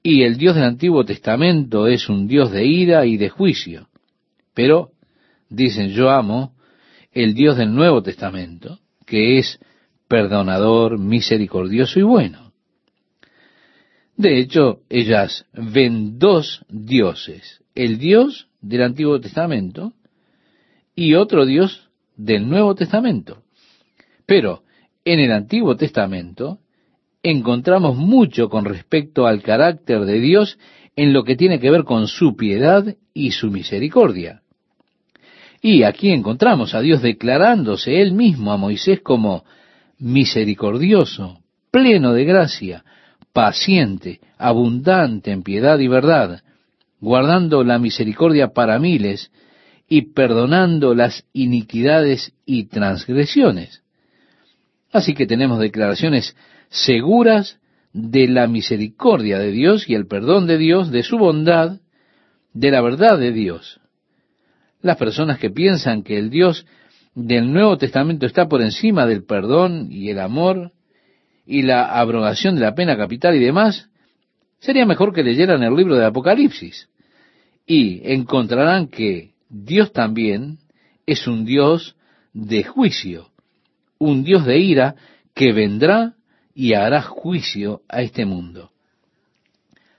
Y 0.03 0.23
el 0.23 0.37
Dios 0.37 0.55
del 0.55 0.65
Antiguo 0.65 1.05
Testamento 1.05 1.87
es 1.87 2.09
un 2.09 2.27
Dios 2.27 2.51
de 2.51 2.65
ira 2.65 3.05
y 3.05 3.17
de 3.17 3.29
juicio. 3.29 3.87
Pero, 4.53 4.91
dicen, 5.49 5.89
yo 5.89 6.11
amo 6.11 6.53
el 7.11 7.33
Dios 7.33 7.57
del 7.57 7.73
Nuevo 7.73 8.03
Testamento, 8.03 8.79
que 9.05 9.39
es 9.39 9.59
perdonador, 10.13 10.99
misericordioso 10.99 11.99
y 11.99 12.03
bueno. 12.03 12.51
De 14.15 14.37
hecho, 14.37 14.81
ellas 14.87 15.47
ven 15.53 16.19
dos 16.19 16.63
dioses, 16.69 17.63
el 17.73 17.97
Dios 17.97 18.47
del 18.61 18.83
Antiguo 18.83 19.19
Testamento 19.19 19.93
y 20.95 21.15
otro 21.15 21.47
Dios 21.47 21.89
del 22.15 22.47
Nuevo 22.47 22.75
Testamento. 22.75 23.41
Pero 24.27 24.61
en 25.03 25.19
el 25.19 25.31
Antiguo 25.31 25.75
Testamento 25.77 26.59
encontramos 27.23 27.97
mucho 27.97 28.49
con 28.49 28.65
respecto 28.65 29.25
al 29.25 29.41
carácter 29.41 30.01
de 30.01 30.19
Dios 30.19 30.59
en 30.95 31.11
lo 31.11 31.23
que 31.23 31.35
tiene 31.35 31.59
que 31.59 31.71
ver 31.71 31.85
con 31.85 32.05
su 32.07 32.35
piedad 32.35 32.85
y 33.15 33.31
su 33.31 33.49
misericordia. 33.49 34.43
Y 35.59 35.81
aquí 35.81 36.11
encontramos 36.11 36.75
a 36.75 36.81
Dios 36.81 37.01
declarándose 37.01 37.99
él 37.99 38.11
mismo 38.11 38.51
a 38.51 38.57
Moisés 38.57 39.01
como 39.01 39.43
misericordioso, 39.99 41.39
pleno 41.71 42.13
de 42.13 42.25
gracia, 42.25 42.83
paciente, 43.33 44.19
abundante 44.37 45.31
en 45.31 45.43
piedad 45.43 45.79
y 45.79 45.87
verdad, 45.87 46.43
guardando 46.99 47.63
la 47.63 47.79
misericordia 47.79 48.49
para 48.49 48.79
miles 48.79 49.31
y 49.87 50.13
perdonando 50.13 50.95
las 50.95 51.25
iniquidades 51.33 52.33
y 52.45 52.65
transgresiones. 52.65 53.83
Así 54.91 55.13
que 55.13 55.25
tenemos 55.25 55.59
declaraciones 55.59 56.35
seguras 56.69 57.59
de 57.93 58.27
la 58.27 58.47
misericordia 58.47 59.39
de 59.39 59.51
Dios 59.51 59.89
y 59.89 59.95
el 59.95 60.07
perdón 60.07 60.47
de 60.47 60.57
Dios, 60.57 60.91
de 60.91 61.03
su 61.03 61.17
bondad, 61.17 61.79
de 62.53 62.71
la 62.71 62.81
verdad 62.81 63.17
de 63.17 63.31
Dios. 63.31 63.79
Las 64.81 64.97
personas 64.97 65.39
que 65.39 65.49
piensan 65.49 66.03
que 66.03 66.17
el 66.17 66.29
Dios 66.29 66.65
del 67.15 67.51
Nuevo 67.51 67.77
Testamento 67.77 68.25
está 68.25 68.47
por 68.47 68.61
encima 68.61 69.05
del 69.05 69.23
perdón 69.23 69.89
y 69.91 70.09
el 70.09 70.19
amor 70.19 70.71
y 71.45 71.61
la 71.61 71.99
abrogación 71.99 72.55
de 72.55 72.61
la 72.61 72.75
pena 72.75 72.97
capital 72.97 73.35
y 73.35 73.39
demás, 73.39 73.89
sería 74.59 74.85
mejor 74.85 75.13
que 75.13 75.23
leyeran 75.23 75.61
el 75.63 75.75
libro 75.75 75.95
de 75.95 76.05
Apocalipsis 76.05 76.89
y 77.65 78.01
encontrarán 78.11 78.87
que 78.87 79.31
Dios 79.49 79.91
también 79.91 80.59
es 81.05 81.27
un 81.27 81.45
Dios 81.45 81.95
de 82.33 82.63
juicio, 82.63 83.29
un 83.99 84.23
Dios 84.23 84.45
de 84.45 84.57
ira 84.57 84.95
que 85.35 85.51
vendrá 85.51 86.15
y 86.55 86.73
hará 86.73 87.01
juicio 87.01 87.81
a 87.89 88.01
este 88.01 88.25
mundo. 88.25 88.71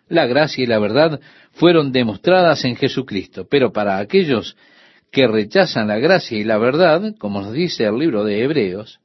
La 0.08 0.26
gracia 0.26 0.62
y 0.62 0.66
la 0.66 0.78
verdad 0.78 1.20
fueron 1.52 1.92
demostradas 1.92 2.64
en 2.64 2.76
Jesucristo, 2.76 3.46
pero 3.48 3.72
para 3.72 3.98
aquellos 3.98 4.56
que 5.14 5.26
rechazan 5.28 5.88
la 5.88 5.98
gracia 5.98 6.36
y 6.36 6.44
la 6.44 6.58
verdad, 6.58 7.14
como 7.18 7.40
nos 7.40 7.52
dice 7.52 7.84
el 7.84 7.98
libro 7.98 8.24
de 8.24 8.42
Hebreos, 8.42 8.98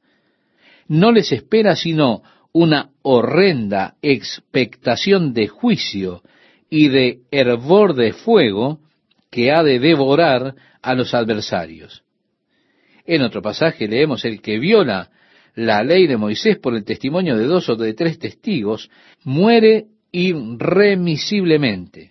no 0.88 1.12
les 1.12 1.30
espera 1.30 1.76
sino 1.76 2.22
una 2.52 2.90
horrenda 3.02 3.94
expectación 4.02 5.32
de 5.32 5.46
juicio 5.46 6.22
y 6.68 6.88
de 6.88 7.20
hervor 7.30 7.94
de 7.94 8.12
fuego 8.12 8.80
que 9.30 9.52
ha 9.52 9.62
de 9.62 9.78
devorar 9.78 10.56
a 10.82 10.94
los 10.94 11.14
adversarios. 11.14 12.02
En 13.06 13.22
otro 13.22 13.40
pasaje 13.40 13.86
leemos 13.86 14.24
el 14.24 14.42
que 14.42 14.58
viola 14.58 15.10
la 15.54 15.84
ley 15.84 16.08
de 16.08 16.16
Moisés 16.16 16.58
por 16.58 16.74
el 16.74 16.84
testimonio 16.84 17.36
de 17.36 17.44
dos 17.44 17.68
o 17.68 17.76
de 17.76 17.94
tres 17.94 18.18
testigos, 18.18 18.90
muere 19.22 19.86
irremisiblemente. 20.10 22.10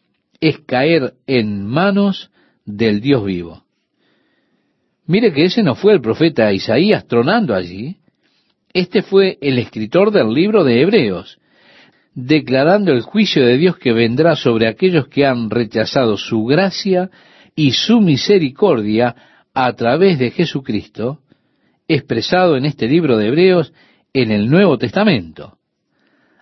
es 0.41 0.59
caer 0.59 1.13
en 1.27 1.65
manos 1.65 2.31
del 2.65 2.99
Dios 2.99 3.23
vivo. 3.23 3.63
Mire 5.05 5.31
que 5.31 5.45
ese 5.45 5.63
no 5.63 5.75
fue 5.75 5.93
el 5.93 6.01
profeta 6.01 6.51
Isaías 6.51 7.07
tronando 7.07 7.55
allí, 7.55 7.97
este 8.73 9.01
fue 9.01 9.37
el 9.41 9.59
escritor 9.59 10.11
del 10.11 10.33
libro 10.33 10.63
de 10.63 10.81
Hebreos, 10.81 11.39
declarando 12.13 12.91
el 12.91 13.01
juicio 13.01 13.45
de 13.45 13.57
Dios 13.57 13.77
que 13.77 13.93
vendrá 13.93 14.35
sobre 14.35 14.67
aquellos 14.67 15.07
que 15.07 15.25
han 15.25 15.49
rechazado 15.49 16.17
su 16.17 16.45
gracia 16.45 17.09
y 17.55 17.71
su 17.71 18.01
misericordia 18.01 19.15
a 19.53 19.73
través 19.73 20.17
de 20.19 20.31
Jesucristo, 20.31 21.19
expresado 21.87 22.55
en 22.55 22.65
este 22.65 22.87
libro 22.87 23.17
de 23.17 23.27
Hebreos 23.27 23.73
en 24.13 24.31
el 24.31 24.49
Nuevo 24.49 24.77
Testamento. 24.77 25.57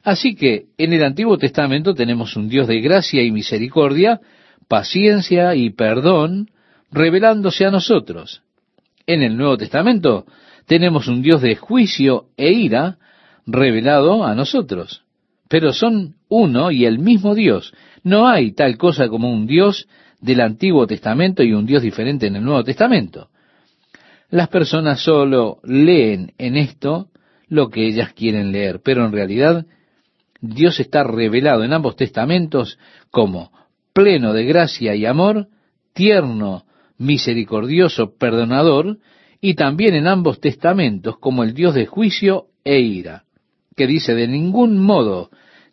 Así 0.09 0.33
que 0.33 0.69
en 0.79 0.91
el 0.91 1.03
Antiguo 1.03 1.37
Testamento 1.37 1.93
tenemos 1.93 2.35
un 2.35 2.49
Dios 2.49 2.67
de 2.67 2.81
gracia 2.81 3.21
y 3.21 3.31
misericordia, 3.31 4.19
paciencia 4.67 5.53
y 5.53 5.69
perdón, 5.69 6.49
revelándose 6.91 7.63
a 7.63 7.69
nosotros. 7.69 8.41
En 9.05 9.21
el 9.21 9.37
Nuevo 9.37 9.55
Testamento 9.57 10.25
tenemos 10.65 11.07
un 11.07 11.21
Dios 11.21 11.43
de 11.43 11.55
juicio 11.55 12.25
e 12.37 12.51
ira 12.51 12.97
revelado 13.45 14.25
a 14.25 14.33
nosotros. 14.33 15.03
Pero 15.47 15.73
son 15.73 16.15
uno 16.27 16.71
y 16.71 16.85
el 16.85 16.97
mismo 16.97 17.35
Dios. 17.35 17.71
No 18.03 18.27
hay 18.27 18.53
tal 18.53 18.79
cosa 18.79 19.09
como 19.09 19.31
un 19.31 19.45
Dios 19.45 19.87
del 20.21 20.41
Antiguo 20.41 20.87
Testamento 20.87 21.43
y 21.43 21.53
un 21.53 21.67
Dios 21.67 21.83
diferente 21.83 22.25
en 22.25 22.35
el 22.35 22.43
Nuevo 22.43 22.63
Testamento. 22.63 23.29
Las 24.31 24.47
personas 24.47 25.01
solo 25.01 25.59
leen 25.63 26.33
en 26.39 26.57
esto 26.57 27.09
lo 27.47 27.69
que 27.69 27.85
ellas 27.85 28.11
quieren 28.13 28.51
leer, 28.51 28.81
pero 28.83 29.05
en 29.05 29.11
realidad 29.11 29.67
Dios 30.41 30.79
está 30.79 31.03
revelado 31.03 31.63
en 31.63 31.73
ambos 31.73 31.95
testamentos 31.95 32.79
como 33.11 33.51
pleno 33.93 34.33
de 34.33 34.45
gracia 34.45 34.95
y 34.95 35.05
amor, 35.05 35.47
tierno, 35.93 36.65
misericordioso, 36.97 38.15
perdonador, 38.17 38.99
y 39.41 39.55
también 39.55 39.95
en 39.95 40.07
ambos 40.07 40.39
testamentos 40.39 41.17
como 41.17 41.43
el 41.43 41.53
Dios 41.53 41.73
de 41.73 41.85
juicio 41.85 42.47
e 42.63 42.79
ira, 42.79 43.23
que 43.75 43.87
dice 43.87 44.13
de 44.15 44.27
ningún 44.27 44.77
modo 44.79 45.29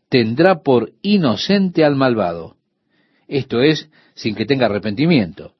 tendrá 0.08 0.62
por 0.62 0.92
inocente 1.02 1.84
al 1.84 1.96
malvado. 1.96 2.56
Esto 3.28 3.60
es, 3.60 3.90
sin 4.14 4.36
que 4.36 4.46
tenga 4.46 4.66
arrepentimiento. 4.66 5.54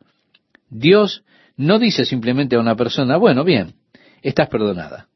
Dios 0.70 1.24
no 1.56 1.78
dice 1.78 2.04
simplemente 2.04 2.56
a 2.56 2.60
una 2.60 2.76
persona, 2.76 3.16
bueno, 3.16 3.44
bien, 3.44 3.74
estás 4.22 4.48
perdonada. 4.48 5.08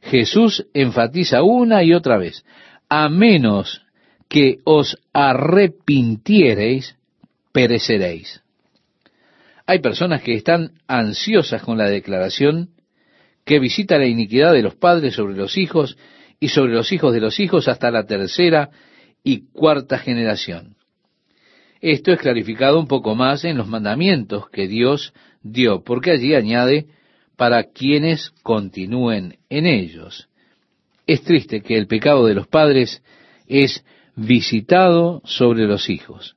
Jesús 0.00 0.66
enfatiza 0.72 1.42
una 1.42 1.84
y 1.84 1.92
otra 1.92 2.16
vez, 2.16 2.44
a 2.90 3.08
menos 3.08 3.86
que 4.28 4.58
os 4.64 4.98
arrepintiereis, 5.12 6.96
pereceréis. 7.52 8.42
Hay 9.66 9.78
personas 9.78 10.22
que 10.22 10.34
están 10.34 10.72
ansiosas 10.88 11.62
con 11.62 11.78
la 11.78 11.88
declaración 11.88 12.70
que 13.44 13.60
visita 13.60 13.98
la 13.98 14.06
iniquidad 14.06 14.52
de 14.52 14.62
los 14.62 14.74
padres 14.74 15.14
sobre 15.14 15.36
los 15.36 15.56
hijos 15.56 15.96
y 16.40 16.48
sobre 16.48 16.72
los 16.72 16.92
hijos 16.92 17.14
de 17.14 17.20
los 17.20 17.38
hijos 17.38 17.68
hasta 17.68 17.90
la 17.90 18.06
tercera 18.06 18.70
y 19.22 19.48
cuarta 19.52 19.98
generación. 19.98 20.76
Esto 21.80 22.12
es 22.12 22.18
clarificado 22.18 22.78
un 22.78 22.88
poco 22.88 23.14
más 23.14 23.44
en 23.44 23.56
los 23.56 23.68
mandamientos 23.68 24.50
que 24.50 24.66
Dios 24.66 25.14
dio, 25.42 25.82
porque 25.82 26.10
allí 26.10 26.34
añade 26.34 26.86
para 27.36 27.64
quienes 27.64 28.30
continúen 28.42 29.38
en 29.48 29.66
ellos. 29.66 30.29
Es 31.10 31.24
triste 31.24 31.60
que 31.60 31.76
el 31.76 31.88
pecado 31.88 32.24
de 32.24 32.34
los 32.34 32.46
padres 32.46 33.02
es 33.48 33.84
visitado 34.14 35.22
sobre 35.24 35.66
los 35.66 35.90
hijos. 35.90 36.36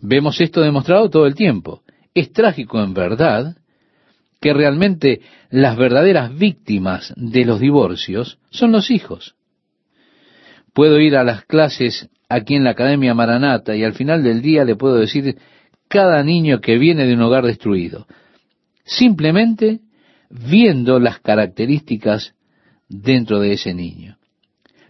Vemos 0.00 0.40
esto 0.40 0.60
demostrado 0.60 1.10
todo 1.10 1.26
el 1.26 1.34
tiempo. 1.34 1.82
Es 2.14 2.32
trágico 2.32 2.80
en 2.80 2.94
verdad 2.94 3.56
que 4.40 4.54
realmente 4.54 5.22
las 5.50 5.76
verdaderas 5.76 6.38
víctimas 6.38 7.12
de 7.16 7.44
los 7.44 7.58
divorcios 7.58 8.38
son 8.50 8.70
los 8.70 8.92
hijos. 8.92 9.34
Puedo 10.72 11.00
ir 11.00 11.16
a 11.16 11.24
las 11.24 11.44
clases 11.44 12.08
aquí 12.28 12.54
en 12.54 12.62
la 12.62 12.70
Academia 12.70 13.14
Maranata 13.14 13.74
y 13.74 13.82
al 13.82 13.94
final 13.94 14.22
del 14.22 14.40
día 14.40 14.64
le 14.64 14.76
puedo 14.76 14.98
decir 14.98 15.36
cada 15.88 16.22
niño 16.22 16.60
que 16.60 16.78
viene 16.78 17.06
de 17.06 17.14
un 17.14 17.22
hogar 17.22 17.44
destruido, 17.44 18.06
simplemente 18.84 19.80
viendo 20.30 21.00
las 21.00 21.18
características 21.18 22.36
dentro 22.88 23.40
de 23.40 23.52
ese 23.52 23.74
niño. 23.74 24.18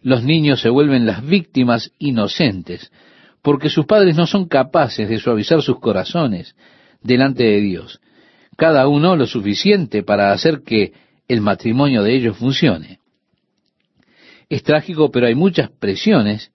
Los 0.02 0.24
niños 0.24 0.60
se 0.60 0.68
vuelven 0.68 1.06
las 1.06 1.24
víctimas 1.24 1.92
inocentes 1.98 2.90
porque 3.42 3.70
sus 3.70 3.86
padres 3.86 4.16
no 4.16 4.26
son 4.26 4.46
capaces 4.46 5.08
de 5.08 5.18
suavizar 5.18 5.62
sus 5.62 5.78
corazones 5.80 6.54
delante 7.02 7.44
de 7.44 7.60
Dios, 7.60 8.00
cada 8.56 8.86
uno 8.86 9.16
lo 9.16 9.26
suficiente 9.26 10.02
para 10.02 10.32
hacer 10.32 10.62
que 10.62 10.92
el 11.28 11.40
matrimonio 11.40 12.02
de 12.02 12.14
ellos 12.14 12.36
funcione. 12.36 12.98
Es 14.48 14.62
trágico, 14.62 15.10
pero 15.10 15.26
hay 15.26 15.34
muchas 15.34 15.70
presiones 15.70 16.52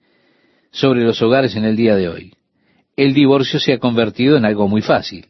sobre 0.72 1.04
los 1.04 1.22
hogares 1.22 1.56
en 1.56 1.66
el 1.66 1.76
día 1.76 1.96
de 1.96 2.08
hoy. 2.08 2.34
El 2.96 3.14
divorcio 3.14 3.60
se 3.60 3.74
ha 3.74 3.80
convertido 3.80 4.38
en 4.38 4.46
algo 4.46 4.68
muy 4.68 4.82
fácil. 4.82 5.28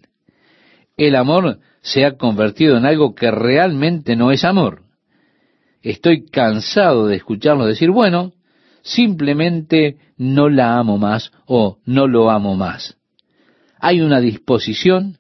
El 0.98 1.16
amor 1.16 1.60
se 1.82 2.06
ha 2.06 2.18
convertido 2.18 2.78
en 2.78 2.86
algo 2.86 3.16
que 3.16 3.32
realmente 3.32 4.16
no 4.16 4.32
es 4.32 4.44
amor. 4.44 4.84
Estoy 5.82 6.26
cansado 6.26 7.08
de 7.08 7.16
escucharlo 7.16 7.66
decir, 7.66 7.92
bueno, 7.92 8.34
simplemente 8.82 9.98
no 10.18 10.50
la 10.50 10.78
amo 10.78 10.98
más 10.98 11.32
o 11.46 11.80
no 11.86 12.08
lo 12.08 12.30
amo 12.30 12.56
más 12.56 12.98
hay 13.80 14.02
una 14.02 14.20
disposición 14.20 15.18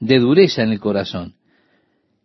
de 0.00 0.18
dureza 0.18 0.62
en 0.62 0.70
el 0.70 0.80
corazón. 0.80 1.34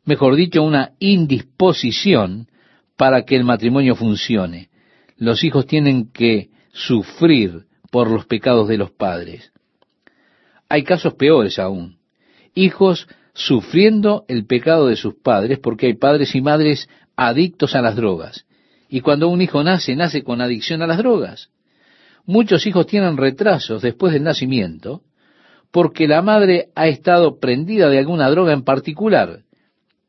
Mejor 0.05 0.35
dicho, 0.35 0.63
una 0.63 0.93
indisposición 0.99 2.47
para 2.95 3.23
que 3.25 3.35
el 3.35 3.43
matrimonio 3.43 3.95
funcione. 3.95 4.69
Los 5.17 5.43
hijos 5.43 5.65
tienen 5.65 6.11
que 6.11 6.49
sufrir 6.71 7.65
por 7.91 8.09
los 8.09 8.25
pecados 8.25 8.67
de 8.67 8.77
los 8.77 8.91
padres. 8.91 9.51
Hay 10.69 10.83
casos 10.83 11.13
peores 11.13 11.59
aún. 11.59 11.97
Hijos 12.53 13.07
sufriendo 13.33 14.25
el 14.27 14.45
pecado 14.45 14.87
de 14.87 14.95
sus 14.95 15.15
padres 15.15 15.59
porque 15.59 15.87
hay 15.87 15.93
padres 15.93 16.33
y 16.35 16.41
madres 16.41 16.89
adictos 17.17 17.75
a 17.75 17.81
las 17.81 17.95
drogas. 17.95 18.45
Y 18.87 19.01
cuando 19.01 19.27
un 19.27 19.41
hijo 19.41 19.63
nace, 19.63 19.95
nace 19.95 20.23
con 20.23 20.39
adicción 20.39 20.81
a 20.81 20.87
las 20.87 20.99
drogas. 20.99 21.49
Muchos 22.25 22.65
hijos 22.65 22.87
tienen 22.87 23.17
retrasos 23.17 23.81
después 23.81 24.13
del 24.13 24.23
nacimiento 24.23 25.01
porque 25.71 26.07
la 26.07 26.21
madre 26.21 26.69
ha 26.75 26.87
estado 26.87 27.39
prendida 27.39 27.89
de 27.89 27.99
alguna 27.99 28.29
droga 28.29 28.53
en 28.53 28.63
particular, 28.63 29.41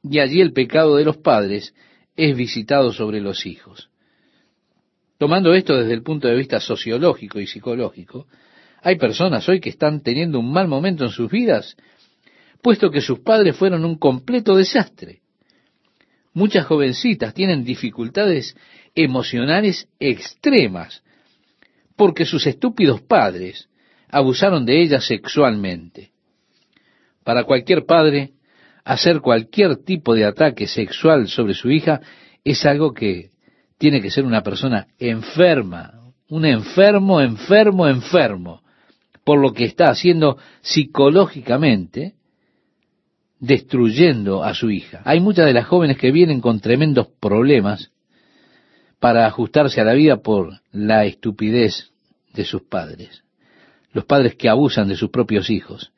y 0.03 0.21
allí 0.21 0.41
el 0.41 0.53
pecado 0.53 0.97
de 0.97 1.05
los 1.05 1.17
padres 1.17 1.75
es 2.17 2.37
visitado 2.37 2.93
sobre 2.93 3.21
los 3.21 3.45
hijos. 3.47 3.91
Tomando 5.19 5.53
esto 5.55 5.77
desde 5.77 5.95
el 5.95 6.03
punto 6.03 6.29
de 6.29 6.37
vista 6.37 6.61
sociológico 6.61 7.41
y 7.41 7.47
psicológico, 7.47 8.27
hay 8.83 8.97
personas 8.97 9.49
hoy 9.49 9.61
que 9.61 9.71
están 9.71 10.01
teniendo 10.01 10.39
un 10.39 10.53
mal 10.53 10.69
momento 10.69 11.05
en 11.05 11.11
sus 11.11 11.29
vidas, 11.31 11.77
puesto 12.63 12.91
que 12.91 13.01
sus 13.01 13.21
padres 13.21 13.57
fueron 13.57 13.85
un 13.85 13.99
completo 13.99 14.55
desastre. 14.55 15.23
Muchas 16.39 16.67
jovencitas 16.67 17.35
tienen 17.35 17.65
dificultades 17.65 18.57
emocionales 18.95 19.89
extremas, 19.99 21.03
porque 21.97 22.25
sus 22.27 22.47
estúpidos 22.47 23.01
padres 23.01 23.69
abusaron 24.09 24.65
de 24.65 24.81
ella 24.81 25.01
sexualmente. 25.01 26.13
Para 27.25 27.43
cualquier 27.43 27.87
padre, 27.87 28.35
hacer 28.85 29.21
cualquier 29.21 29.79
tipo 29.79 30.15
de 30.15 30.27
ataque 30.27 30.69
sexual 30.69 31.27
sobre 31.27 31.55
su 31.55 31.73
hija 31.73 32.03
es 32.45 32.65
algo 32.65 32.95
que 32.95 33.31
tiene 33.77 34.01
que 34.01 34.13
ser 34.13 34.25
una 34.25 34.45
persona 34.45 34.87
enferma, 35.01 36.13
un 36.29 36.45
enfermo, 36.45 37.21
enfermo, 37.21 37.89
enfermo, 37.89 38.63
por 39.25 39.41
lo 39.41 39.53
que 39.53 39.65
está 39.65 39.91
haciendo 39.91 40.39
psicológicamente, 40.61 42.15
destruyendo 43.41 44.43
a 44.43 44.55
su 44.55 44.71
hija. 44.71 45.03
Hay 45.05 45.21
muchas 45.21 45.47
de 45.47 45.53
las 45.53 45.67
jóvenes 45.67 45.99
que 45.99 46.13
vienen 46.13 46.41
con 46.41 46.61
tremendos 46.61 47.09
problemas 47.21 47.91
para 48.99 49.27
ajustarse 49.27 49.81
a 49.81 49.85
la 49.85 49.95
vida 49.95 50.19
por 50.23 50.61
la 50.73 51.05
estupidez 51.05 51.93
de 52.35 52.45
sus 52.45 52.63
padres 52.63 53.23
los 53.93 54.05
padres 54.05 54.35
que 54.37 54.49
abusan 54.49 54.89
de 54.89 54.97
sus 54.97 55.11
propios 55.11 55.51
hijos. 55.51 55.93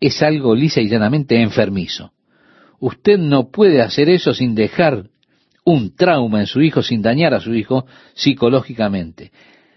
Es 0.00 0.22
algo 0.22 0.54
lisa 0.54 0.80
y 0.80 0.88
llanamente 0.88 1.40
enfermizo. 1.40 2.12
Usted 2.80 3.18
no 3.18 3.50
puede 3.50 3.80
hacer 3.80 4.08
eso 4.08 4.34
sin 4.34 4.54
dejar 4.54 5.04
un 5.64 5.94
trauma 5.94 6.40
en 6.40 6.46
su 6.46 6.60
hijo, 6.60 6.82
sin 6.82 7.00
dañar 7.00 7.32
a 7.32 7.40
su 7.40 7.54
hijo 7.54 7.86
psicológicamente. 8.14 9.32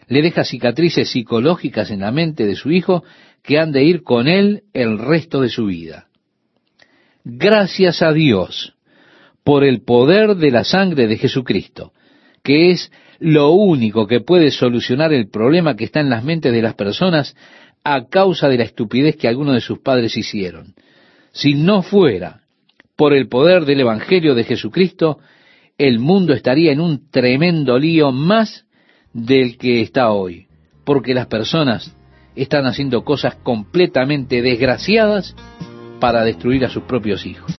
Le 0.08 0.22
deja 0.22 0.44
cicatrices 0.44 1.10
psicológicas 1.10 1.92
en 1.92 2.02
la 2.02 2.12
mente 2.12 2.46
de 2.46 2.56
su 2.56 2.72
hijo 2.72 3.04
que 3.44 3.60
han 3.60 3.72
de 3.72 3.84
ir 3.84 4.04
con 4.04 4.28
él 4.28 4.64
el 4.74 4.98
resto 4.98 5.42
de 5.42 5.50
su 5.50 5.68
vida. 5.68 6.07
Gracias 7.30 8.02
a 8.02 8.14
Dios 8.14 8.74
por 9.44 9.66
el 9.66 9.82
poder 9.82 10.36
de 10.38 10.50
la 10.50 10.64
sangre 10.64 11.08
de 11.08 11.18
Jesucristo, 11.18 11.92
que 12.42 12.72
es 12.72 12.90
lo 13.20 13.52
único 13.52 14.08
que 14.08 14.22
puede 14.22 14.50
solucionar 14.50 15.12
el 15.12 15.28
problema 15.30 15.76
que 15.76 15.84
está 15.84 16.00
en 16.00 16.10
las 16.10 16.24
mentes 16.24 16.54
de 16.54 16.62
las 16.62 16.76
personas 16.76 17.36
a 17.84 18.08
causa 18.08 18.48
de 18.48 18.60
la 18.60 18.64
estupidez 18.64 19.18
que 19.18 19.28
algunos 19.28 19.56
de 19.56 19.62
sus 19.62 19.80
padres 19.80 20.16
hicieron. 20.16 20.74
Si 21.34 21.54
no 21.54 21.82
fuera 21.82 22.44
por 22.96 23.14
el 23.14 23.28
poder 23.28 23.66
del 23.66 23.82
Evangelio 23.82 24.34
de 24.34 24.46
Jesucristo, 24.46 25.20
el 25.78 26.00
mundo 26.00 26.34
estaría 26.34 26.72
en 26.72 26.80
un 26.80 27.12
tremendo 27.12 27.78
lío 27.78 28.14
más 28.14 28.66
del 29.12 29.58
que 29.58 29.82
está 29.82 30.12
hoy, 30.12 30.48
porque 30.86 31.14
las 31.14 31.28
personas 31.28 31.94
están 32.38 32.66
haciendo 32.68 33.04
cosas 33.04 33.36
completamente 33.44 34.42
desgraciadas 34.42 35.36
para 36.00 36.24
destruir 36.24 36.66
a 36.66 36.70
sus 36.70 36.84
propios 36.84 37.26
hijos. 37.26 37.52